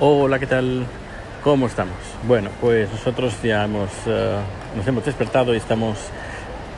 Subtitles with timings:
[0.00, 0.84] Hola, ¿qué tal?
[1.42, 1.96] ¿Cómo estamos?
[2.26, 4.36] Bueno, pues nosotros ya hemos, eh,
[4.76, 5.98] nos hemos despertado y estamos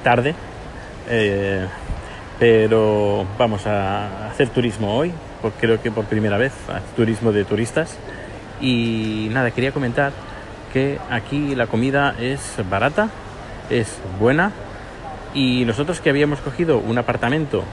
[0.03, 0.35] tarde,
[1.09, 1.67] eh,
[2.39, 5.13] pero vamos a hacer turismo hoy,
[5.43, 6.53] por- creo que por primera vez,
[6.97, 7.99] turismo de turistas.
[8.61, 10.13] Y nada, quería comentar
[10.73, 13.09] que aquí la comida es barata,
[13.69, 14.53] es buena,
[15.35, 17.65] y nosotros que habíamos cogido un apartamento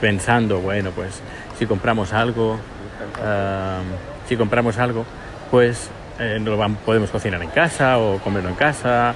[0.00, 1.20] pensando, bueno, pues
[1.58, 2.58] si compramos algo,
[3.24, 3.80] ah,
[4.30, 5.04] si compramos algo,
[5.50, 5.90] pues
[6.20, 9.12] eh, lo podemos cocinar en casa o comerlo en casa,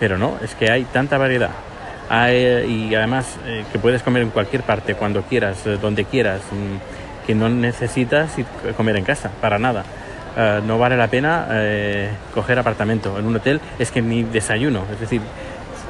[0.00, 1.50] pero no, es que hay tanta variedad.
[2.08, 6.40] Hay- y además eh, que puedes comer en cualquier parte, cuando quieras, eh, donde quieras,
[6.50, 8.30] mm, que no necesitas
[8.74, 9.84] comer en casa, para nada.
[10.34, 13.18] Ah, no vale la pena eh, coger apartamento.
[13.18, 15.20] En un hotel es que ni desayuno, es decir,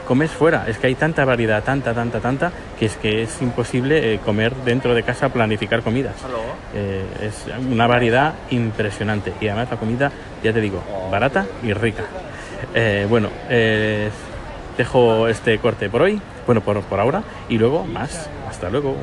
[0.07, 0.67] comes fuera.
[0.69, 4.55] Es que hay tanta variedad, tanta, tanta, tanta, que es que es imposible eh, comer
[4.65, 6.15] dentro de casa, planificar comidas.
[6.75, 9.33] Eh, es una variedad impresionante.
[9.41, 10.13] Y además la comida,
[10.43, 12.05] ya te digo, barata y rica.
[12.75, 14.11] Eh, bueno, eh,
[14.77, 18.29] dejo este corte por hoy, bueno, por, por ahora, y luego más.
[18.49, 18.97] Hasta luego.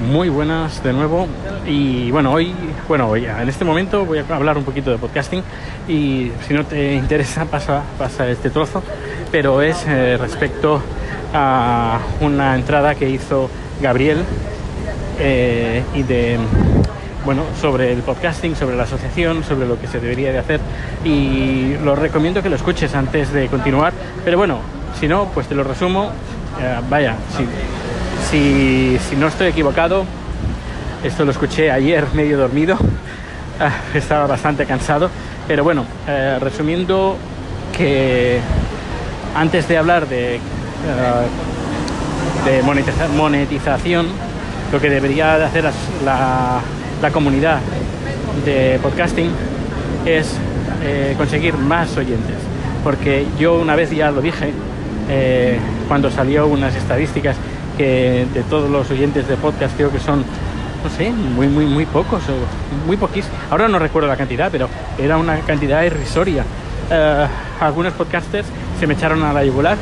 [0.00, 1.28] Muy buenas de nuevo.
[1.66, 2.54] Y bueno, hoy,
[2.88, 5.42] bueno, hoy, en este momento voy a hablar un poquito de podcasting
[5.88, 8.82] y si no te interesa pasa, pasa este trozo,
[9.30, 10.80] pero es eh, respecto
[11.34, 13.50] a una entrada que hizo
[13.82, 14.18] Gabriel
[15.18, 16.38] eh, y de
[17.24, 20.60] bueno sobre el podcasting, sobre la asociación, sobre lo que se debería de hacer.
[21.04, 23.92] Y lo recomiendo que lo escuches antes de continuar,
[24.24, 24.60] pero bueno,
[24.98, 26.10] si no, pues te lo resumo,
[26.60, 27.44] Eh, vaya, si,
[28.30, 30.04] si, no estoy equivocado,
[31.02, 32.76] esto lo escuché ayer medio dormido,
[33.62, 35.10] Ah, estaba bastante cansado,
[35.46, 37.14] pero bueno, eh, resumiendo
[37.76, 38.38] que
[39.34, 40.40] antes de hablar de, eh,
[43.14, 44.06] monetización,
[44.72, 45.64] lo que debería de hacer
[46.06, 46.62] la,
[47.12, 47.58] comunidad
[48.46, 49.30] de podcasting
[50.06, 50.38] es
[50.82, 52.36] eh, conseguir más oyentes,
[52.82, 54.54] porque yo una vez ya lo dije,
[55.86, 57.36] cuando salió unas estadísticas
[57.80, 60.22] que de todos los oyentes de podcast creo que son
[60.84, 63.24] no sé, muy, muy, muy pocos, o muy poquís.
[63.50, 64.68] Ahora no recuerdo la cantidad, pero
[64.98, 66.44] era una cantidad irrisoria.
[66.90, 67.26] Eh,
[67.58, 68.46] algunos podcasters
[68.78, 69.78] se me echaron a la yugular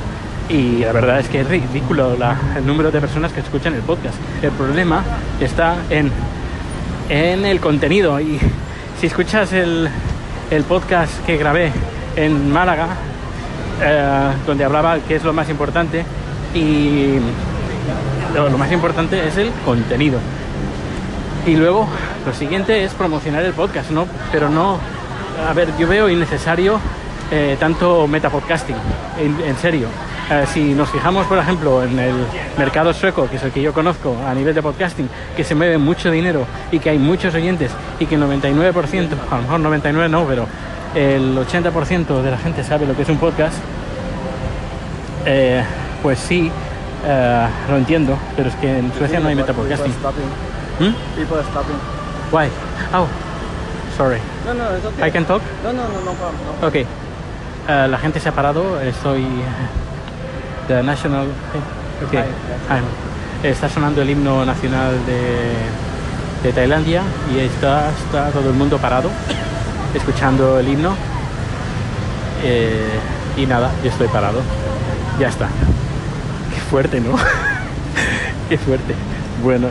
[0.49, 2.17] y la verdad es que es ridículo
[2.57, 4.15] el número de personas que escuchan el podcast.
[4.43, 5.03] El problema
[5.41, 6.13] está en,
[7.09, 8.39] en el contenido y
[9.01, 9.89] si escuchas el,
[10.53, 11.73] el podcast que grabé
[12.15, 12.91] en Málaga,
[13.83, 16.05] eh, donde hablaba que es lo más importante
[16.55, 17.19] y
[18.35, 20.19] lo, más importante es el contenido.
[21.47, 21.89] Y luego
[22.27, 24.07] lo siguiente es promocionar el podcast, ¿no?
[24.33, 24.79] Pero no,
[25.49, 26.79] a ver, yo veo innecesario
[27.31, 28.77] eh, tanto metapodcasting,
[29.19, 29.89] en, en serio.
[30.31, 32.15] Eh, si nos fijamos, por ejemplo, en el
[32.59, 35.79] mercado sueco, que es el que yo conozco a nivel de podcasting, que se mueve
[35.79, 40.09] mucho dinero y que hay muchos oyentes y que el 99%, a lo mejor 99
[40.11, 40.47] no, pero
[40.95, 43.57] el 80% de la gente sabe lo que es un podcast,
[45.25, 45.63] eh,
[46.03, 46.51] pues sí,
[47.05, 49.93] eh, lo entiendo, pero es que en Suecia no hay metapodcasting.
[50.81, 50.95] ¿Mm?
[51.17, 51.77] People are stopping.
[52.31, 52.49] Why?
[52.95, 53.07] Oh,
[53.97, 54.19] sorry.
[54.47, 55.09] No, no, it's okay.
[55.09, 55.43] I can talk?
[55.65, 56.37] No, no, no, no problem.
[56.61, 56.67] No.
[56.69, 56.75] Ok.
[56.77, 58.81] Eh, la gente se ha parado.
[58.81, 59.27] Estoy.
[60.69, 61.27] The National.
[62.07, 62.15] Ok.
[62.15, 63.47] Hi.
[63.47, 67.03] Está sonando el himno nacional de, de Tailandia
[67.35, 69.11] y está, está todo el mundo parado
[69.95, 70.95] escuchando el himno.
[72.43, 72.99] Eh,
[73.37, 74.41] y nada, yo estoy parado.
[75.19, 75.49] Ya está.
[76.71, 77.17] Fuerte, ¿no?
[78.49, 78.95] Qué fuerte.
[79.43, 79.69] Bueno.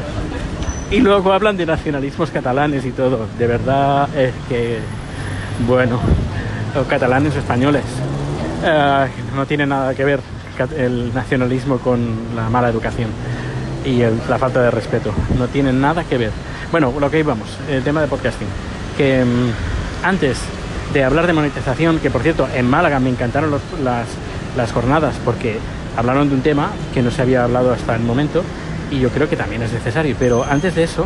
[0.90, 3.28] Y luego hablan de nacionalismos catalanes y todo.
[3.38, 4.80] De verdad es que,
[5.68, 6.00] bueno,
[6.90, 7.84] catalanes españoles.
[8.64, 10.20] Eh, no tiene nada que ver
[10.78, 12.00] el nacionalismo con
[12.36, 13.10] la mala educación
[13.86, 15.12] y el- la falta de respeto.
[15.38, 16.32] No tiene nada que ver.
[16.72, 18.48] Bueno, lo que íbamos, el tema de podcasting.
[18.98, 20.40] Que mm, antes
[20.94, 24.08] de hablar de monetización, que por cierto, en Málaga me encantaron los- las,
[24.56, 25.60] las jornadas porque
[25.98, 28.44] hablaron de un tema que no se había hablado hasta el momento
[28.92, 30.16] y yo creo que también es necesario.
[30.18, 31.06] Pero antes de eso,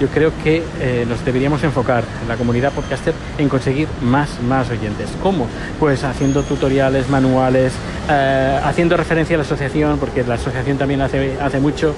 [0.00, 4.70] yo creo que eh, nos deberíamos enfocar en la comunidad podcaster en conseguir más, más
[4.70, 5.08] oyentes.
[5.22, 5.46] ¿Cómo?
[5.80, 7.72] Pues haciendo tutoriales, manuales,
[8.10, 11.94] eh, haciendo referencia a la asociación, porque la asociación también hace, hace mucho.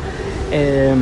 [0.51, 0.95] Eh,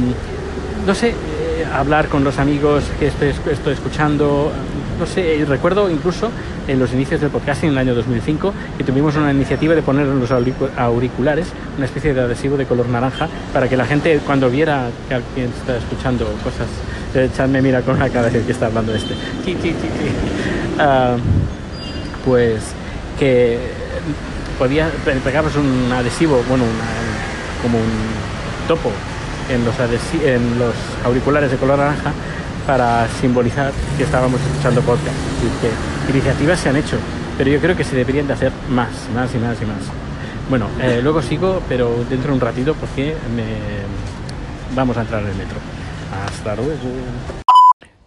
[0.87, 4.51] no sé, eh, hablar con los amigos que estoy, estoy escuchando.
[4.99, 6.31] No sé, recuerdo incluso
[6.69, 10.07] en los inicios del podcasting en el año 2005 que tuvimos una iniciativa de poner
[10.07, 11.47] en los auricu- auriculares
[11.77, 15.51] una especie de adhesivo de color naranja para que la gente cuando viera que alguien
[15.59, 16.67] está escuchando cosas,
[17.15, 19.15] eh, Chan me mira con la cara que está hablando este.
[20.79, 21.17] Ah,
[22.25, 22.63] pues
[23.19, 23.59] que
[24.59, 24.91] podía
[25.25, 28.91] pegabas un adhesivo, bueno, una- como un topo
[29.49, 29.75] en los,
[30.25, 30.75] en los
[31.05, 32.13] auriculares de color naranja
[32.67, 35.15] para simbolizar que estábamos escuchando podcast.
[36.09, 36.99] Iniciativas se han hecho,
[37.37, 39.91] pero yo creo que se deberían de hacer más, más y más y más.
[40.49, 43.45] Bueno, eh, luego sigo, pero dentro de un ratito porque me...
[44.75, 45.59] vamos a entrar en el metro.
[46.25, 46.73] Hasta luego.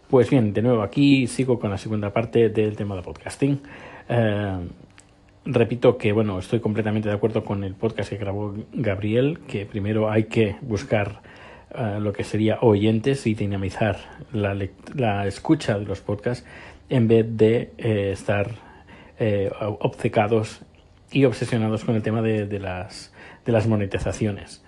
[0.10, 3.62] Pues bien, de nuevo aquí sigo con la segunda parte del tema de podcasting.
[4.07, 4.57] Eh,
[5.45, 10.10] repito que bueno, estoy completamente de acuerdo con el podcast que grabó Gabriel, que primero
[10.10, 11.22] hay que buscar
[11.75, 13.98] uh, lo que sería oyentes y dinamizar
[14.31, 14.57] la,
[14.95, 16.45] la, escucha de los podcasts
[16.90, 18.52] en vez de eh, estar
[19.20, 20.62] eh, obcecados
[21.12, 23.14] y obsesionados con el tema de, de, las,
[23.46, 24.64] de las monetizaciones.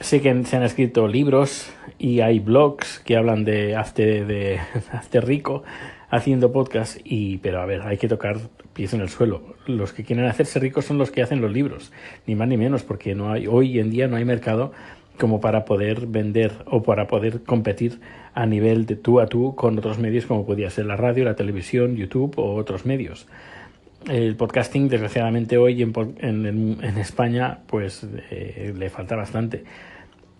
[0.00, 4.58] Sé que se han escrito libros y hay blogs que hablan de hazte, de,
[4.92, 5.62] hazte rico
[6.10, 8.38] haciendo podcast y pero a ver hay que tocar
[8.74, 11.90] pies en el suelo los que quieren hacerse ricos son los que hacen los libros
[12.26, 14.72] ni más ni menos porque no hay hoy en día no hay mercado
[15.18, 18.00] como para poder vender o para poder competir
[18.34, 21.36] a nivel de tú a tú con otros medios como podía ser la radio la
[21.36, 23.26] televisión YouTube o otros medios
[24.08, 29.64] el podcasting desgraciadamente hoy en, en, en España pues eh, le falta bastante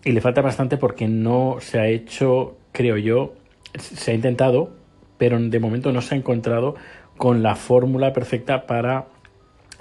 [0.03, 3.35] y le falta bastante porque no se ha hecho creo yo
[3.77, 4.73] se ha intentado
[5.17, 6.75] pero de momento no se ha encontrado
[7.17, 9.07] con la fórmula perfecta para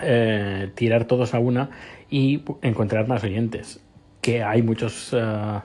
[0.00, 1.71] eh, tirar todos a una
[2.11, 3.81] y encontrar más oyentes.
[4.22, 5.60] Que hay muchos uh,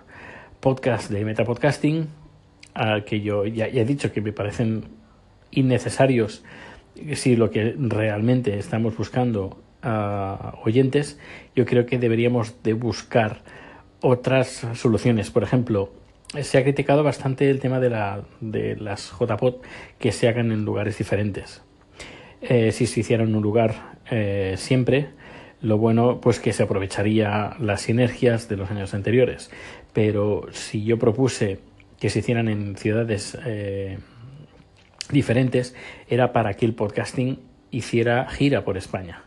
[0.60, 2.10] podcasts de metapodcasting
[2.76, 4.84] uh, que yo ya, ya, he dicho que me parecen
[5.52, 6.44] innecesarios
[7.14, 11.20] si lo que realmente estamos buscando uh, oyentes,
[11.56, 13.42] yo creo que deberíamos de buscar
[14.02, 15.32] otras soluciones.
[15.32, 15.92] Por ejemplo,
[16.42, 19.56] se ha criticado bastante el tema de, la, de las JPod
[20.00, 21.62] que se hagan en lugares diferentes.
[22.42, 25.10] Eh, si se hiciera en un lugar eh, siempre,
[25.62, 29.52] lo bueno pues que se aprovecharía las sinergias de los años anteriores.
[29.94, 31.60] Pero si yo propuse
[32.00, 33.98] que se hicieran en ciudades eh,
[35.12, 35.76] diferentes,
[36.08, 37.40] era para que el podcasting
[37.72, 39.24] hiciera gira por España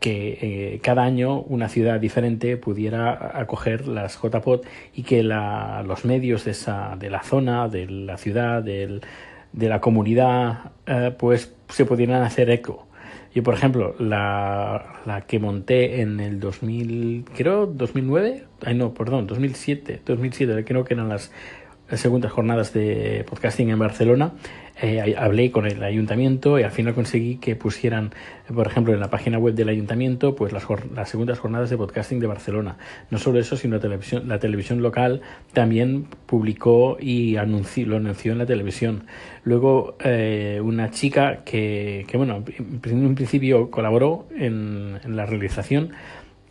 [0.00, 4.60] que eh, cada año una ciudad diferente pudiera acoger las JPod
[4.94, 9.00] y que la, los medios de, esa, de la zona, de la ciudad, del,
[9.52, 12.86] de la comunidad, eh, pues se pudieran hacer eco.
[13.36, 19.26] Yo, por ejemplo, la, la, que monté en el 2000, creo, 2009, ay no, perdón,
[19.26, 21.30] 2007, 2007, creo que eran las
[21.92, 24.32] segundas jornadas de podcasting en Barcelona,
[24.80, 28.12] eh, hablé con el ayuntamiento y al final conseguí que pusieran,
[28.54, 32.20] por ejemplo, en la página web del ayuntamiento, pues las, las segundas jornadas de podcasting
[32.20, 32.76] de Barcelona.
[33.10, 38.32] No solo eso, sino la televisión, la televisión local también publicó y anunció, lo anunció
[38.32, 39.04] en la televisión.
[39.44, 42.44] Luego, eh, una chica que, que, bueno,
[42.84, 45.92] en un principio colaboró en, en la realización,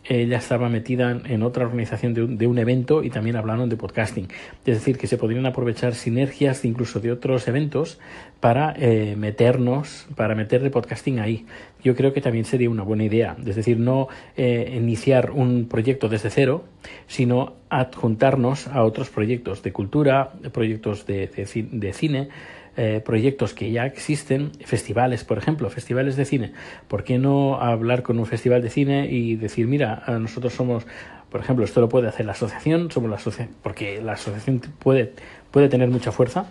[0.08, 3.76] ella estaba metida en otra organización de un, de un, evento y también hablaron de
[3.76, 4.28] podcasting.
[4.64, 7.98] Es decir, que se podrían aprovechar sinergias incluso de otros eventos
[8.40, 11.46] para eh, meternos, para meterle podcasting ahí.
[11.82, 13.36] Yo creo que también sería una buena idea.
[13.46, 16.64] Es decir, no eh, iniciar un proyecto desde cero,
[17.06, 22.28] sino adjuntarnos a otros proyectos de cultura, proyectos de, de, de cine,
[22.76, 26.52] eh, proyectos que ya existen, festivales, por ejemplo, festivales de cine.
[26.88, 30.86] ¿Por qué no hablar con un festival de cine y decir, mira, nosotros somos,
[31.30, 35.12] por ejemplo, esto lo puede hacer la asociación, somos la asociación, porque la asociación puede,
[35.50, 36.46] puede tener mucha fuerza.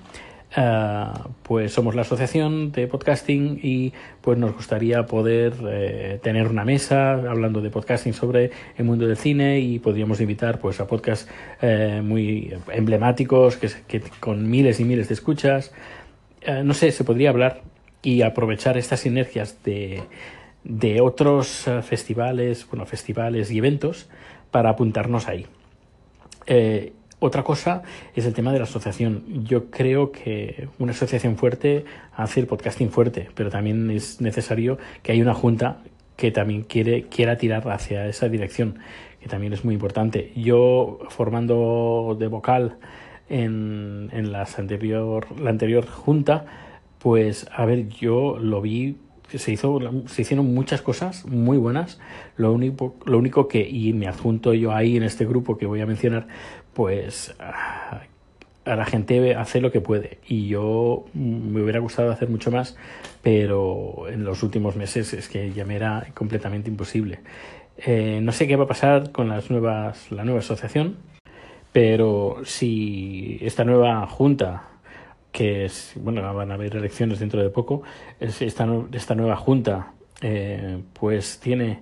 [0.58, 3.92] Uh, pues somos la asociación de podcasting y
[4.22, 9.18] pues nos gustaría poder eh, tener una mesa hablando de podcasting sobre el mundo del
[9.18, 11.30] cine y podríamos invitar pues a podcasts
[11.62, 15.74] eh, muy emblemáticos que, que, con miles y miles de escuchas
[16.46, 17.62] eh, no sé, se podría hablar
[18.02, 20.04] y aprovechar estas sinergias de,
[21.02, 24.08] otros uh, festivales, bueno, festivales y eventos
[24.52, 25.48] para apuntarnos ahí.
[26.46, 27.82] Eh, otra cosa
[28.16, 29.46] es el tema de la asociación.
[29.46, 31.86] Yo creo que una asociación fuerte
[32.16, 35.80] hace el podcasting fuerte, pero también es necesario que haya una junta
[36.16, 38.80] que también quiere, quiera tirar hacia esa dirección,
[39.20, 40.32] que también es muy importante.
[40.36, 42.78] Yo formando de vocal
[43.30, 46.46] en, en las anterior, la anterior junta,
[47.00, 48.98] pues a ver, yo lo vi,
[49.34, 52.00] se, hizo, se hicieron muchas cosas muy buenas,
[52.38, 55.82] lo único, lo único que, y me adjunto yo ahí en este grupo que voy
[55.82, 56.28] a mencionar,
[56.74, 57.36] pues
[58.66, 60.20] a la gente hace lo que puede.
[60.28, 62.76] Y yo me hubiera gustado hacer mucho más,
[63.22, 67.20] pero en los últimos meses es que ya me era completamente imposible.
[67.78, 70.98] Eh, no sé qué va a pasar con las nuevas, la nueva asociación,
[71.76, 74.70] pero si esta nueva junta,
[75.34, 77.84] que es, bueno, van a haber elecciones dentro de poco,
[78.22, 79.92] esta, esta nueva junta,
[80.22, 81.82] eh, pues tiene,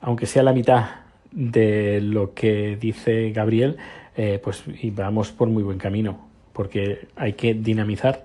[0.00, 0.84] aunque sea la mitad
[1.32, 3.76] de lo que dice Gabriel,
[4.16, 6.28] eh, pues y vamos por muy buen camino.
[6.52, 8.24] porque hay que dinamizar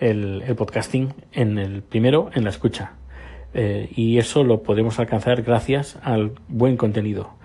[0.00, 2.94] el, el podcasting en el primero en la escucha
[3.54, 7.37] eh, y eso lo podemos alcanzar gracias al buen contenido.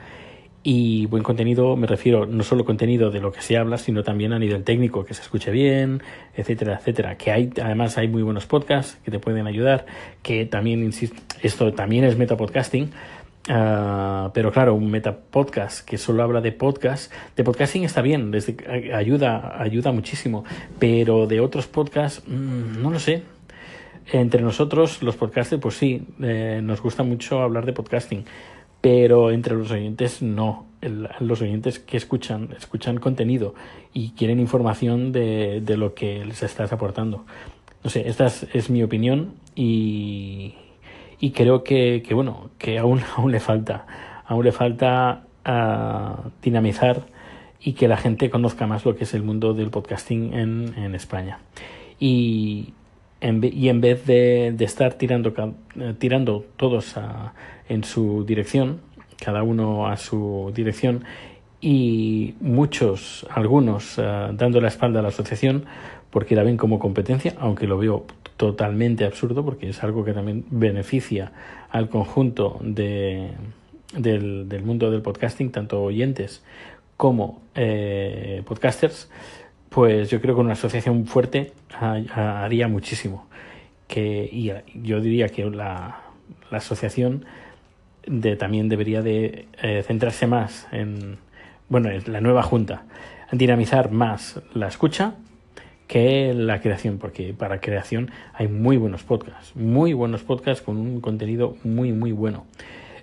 [0.66, 4.32] Y buen contenido me refiero no solo contenido de lo que se habla, sino también
[4.32, 6.02] a nivel técnico, que se escuche bien,
[6.36, 7.18] etcétera, etcétera.
[7.18, 9.86] Que hay, además hay muy buenos podcasts que te pueden ayudar,
[10.22, 12.92] que también, insisto, esto también es metapodcasting,
[13.50, 18.56] Uh, pero claro, un metapodcast que solo habla de podcast, de podcasting está bien, desde,
[18.96, 20.46] ayuda, ayuda muchísimo,
[20.80, 23.24] pero de otros podcasts, mmm, no lo sé,
[24.14, 28.24] entre nosotros, los podcasters, pues sí, eh, nos gusta mucho hablar de podcasting,
[28.84, 30.66] pero entre los oyentes no.
[31.22, 33.56] Los oyentes que escuchan, escuchan contenido
[33.94, 37.24] y quieren información de, de lo que les estás aportando.
[37.82, 40.56] No sé, esta es, mi opinión y,
[41.22, 43.86] y creo que, que, bueno, que aún, aún le falta,
[44.26, 47.06] aún le falta uh, dinamizar
[47.62, 50.94] y que la gente conozca más lo que es el mundo del podcasting en, en
[50.94, 51.40] España.
[52.02, 52.74] Y,
[53.24, 55.34] y en vez de, estar tirando,
[55.80, 57.34] eh, tirando todos a,
[57.70, 58.82] en su dirección,
[59.18, 61.06] cada uno a su dirección,
[61.62, 65.64] y muchos, algunos, uh, dando la espalda a la asociación
[66.10, 70.44] porque la ven como competencia, aunque lo veo totalmente absurdo porque es algo que también
[70.52, 71.32] beneficia
[71.72, 73.30] al conjunto de,
[73.98, 76.44] del, del, mundo del podcasting, tanto oyentes
[76.98, 79.10] como eh, podcasters
[79.74, 83.26] pues yo creo que una asociación fuerte haría muchísimo.
[83.88, 86.00] Que, y yo diría que la,
[86.52, 87.26] asociación
[88.38, 91.18] también debería de eh, centrarse más en,
[91.70, 92.86] bueno, la nueva junta,
[93.32, 95.16] en dinamizar más la escucha
[95.88, 101.02] que la creación, porque para creación hay muy buenos podcasts, muy buenos podcasts con un
[101.02, 102.46] contenido muy, muy bueno.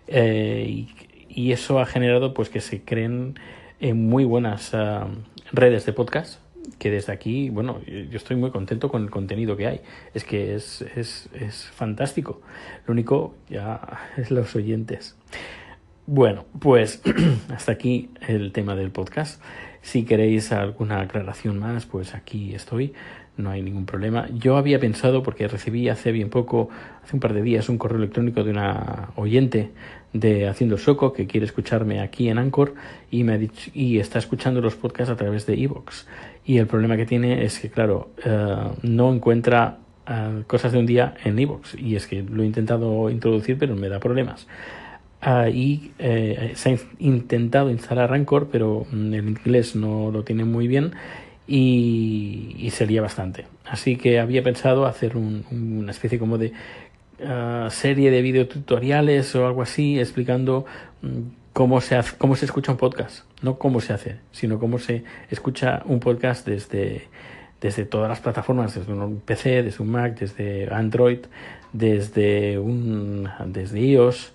[0.07, 0.89] Eh, y,
[1.29, 3.39] y, eso ha generado pues que se creen
[3.81, 5.07] en muy buenas uh,
[5.53, 6.41] redes de podcast
[6.79, 9.81] que desde aquí, bueno, yo estoy muy contento con el contenido que hay.
[10.14, 12.40] Es que es, es, es fantástico.
[12.87, 13.81] Lo único ya
[14.17, 15.17] es los oyentes.
[16.07, 17.02] Bueno, pues
[17.55, 19.43] hasta aquí el tema del podcast.
[19.83, 22.93] Si queréis alguna aclaración más, pues aquí estoy.
[23.37, 24.29] No hay ningún problema.
[24.35, 26.69] Yo había pensado, porque recibí hace bien poco,
[27.02, 29.71] hace un par de días, un correo electrónico de una oyente
[30.12, 32.75] de Haciendo Soco que quiere escucharme aquí en Anchor
[33.11, 36.07] y, me ha dicho, y está escuchando los podcasts a través de Evox.
[36.50, 39.78] Y el problema que tiene es que, claro, uh, no encuentra
[40.09, 41.76] uh, cosas de un día en Evox.
[41.76, 44.49] Y es que lo he intentado introducir, pero me da problemas.
[45.25, 45.49] Uh,
[46.54, 50.90] se ha intentado instalar Anchor, pero mm, el inglés no lo tiene muy bien
[51.47, 53.47] y, sería bastante.
[53.64, 56.52] Así que había pensado hacer un, una especie como de
[57.21, 60.66] uh, serie de videotutoriales o algo así explicando
[61.04, 63.25] um, cómo se, hace, cómo se escucha un podcast.
[63.42, 67.09] No cómo se hace, sino cómo se escucha un podcast desde,
[67.61, 71.21] desde todas las plataformas, desde un PC, desde un Mac, desde Android,
[71.73, 74.33] desde, un, desde iOS,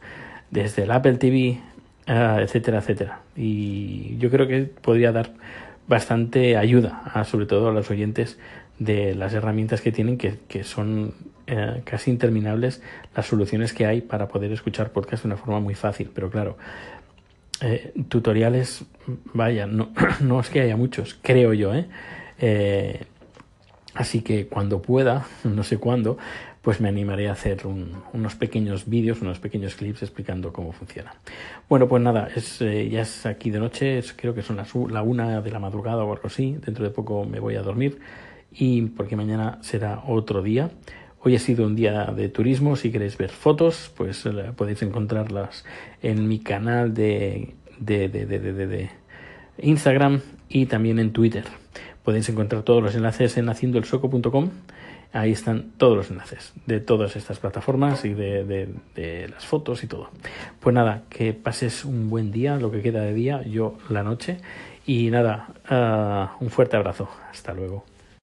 [0.52, 1.60] desde el Apple TV,
[2.08, 3.20] uh, etcétera, etcétera.
[3.36, 5.34] Y yo creo que podría dar
[5.88, 8.40] bastante ayuda, a, sobre todo a los oyentes
[8.80, 11.14] de las herramientas que tienen, que, que son
[11.48, 12.82] eh, casi interminables
[13.16, 16.10] las soluciones que hay para poder escuchar podcast de una forma muy fácil.
[16.14, 16.58] Pero claro,
[17.62, 18.86] eh, tutoriales,
[19.34, 19.68] vaya,
[20.22, 21.86] no, es que haya muchos, creo yo, ¿eh?
[22.40, 23.06] ¿eh?
[23.94, 26.18] Así que cuando pueda, no sé cuándo,
[26.62, 31.14] pues me animaré a hacer un, unos pequeños vídeos, unos pequeños clips explicando cómo funciona.
[31.70, 34.74] Bueno, pues nada, es, eh, ya es aquí de noche, es, creo que son las,
[34.90, 38.00] la una de la madrugada o algo así, dentro de poco me voy a dormir
[38.52, 40.72] y porque mañana será otro día.
[41.28, 45.66] Hoy ha sido un día de turismo, si queréis ver fotos, pues eh, podéis encontrarlas
[46.04, 48.90] en mi canal de, de,
[49.58, 51.46] Instagram y también en Twitter.
[52.04, 54.52] Podéis encontrar todos los enlaces en haciendoelsoco.com.
[55.14, 60.12] Ahí están todos los enlaces de todas estas plataformas y de, las fotos y todo.
[60.60, 64.38] Pues nada, que pases un buen día, lo que queda de día, yo la noche.
[64.86, 67.10] Y nada, uh, un fuerte abrazo.
[67.32, 67.95] Hasta luego.